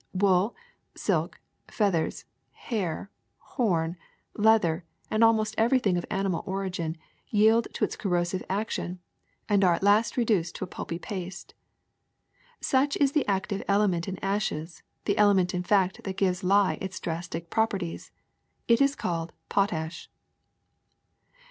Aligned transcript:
Wool, 0.13 0.55
silk, 0.95 1.39
feathers, 1.67 2.25
hair, 2.53 3.11
horn, 3.37 3.97
leather, 4.33 4.83
and 5.11 5.23
al 5.23 5.31
most 5.31 5.53
everything 5.59 5.95
of 5.95 6.07
animal 6.09 6.41
origin 6.47 6.97
yield 7.27 7.67
to 7.73 7.83
its 7.83 7.95
cor 7.95 8.11
rosive 8.11 8.41
action 8.49 8.97
and 9.47 9.63
are 9.63 9.75
at 9.75 9.83
last 9.83 10.17
reduced 10.17 10.55
to 10.55 10.63
a 10.63 10.67
pulpy 10.67 10.97
paste. 10.97 11.53
Such 12.61 12.97
is 12.97 13.11
the 13.11 13.27
active 13.27 13.61
element 13.67 14.07
in 14.07 14.17
ashes, 14.23 14.81
the 15.05 15.19
element 15.19 15.53
in 15.53 15.61
fact 15.61 16.03
that 16.03 16.17
gives 16.17 16.43
lye 16.43 16.79
its 16.81 16.99
drastic 16.99 17.51
properties. 17.51 18.09
It 18.67 18.81
is 18.81 18.95
called 18.95 19.33
potash.'' 19.49 20.09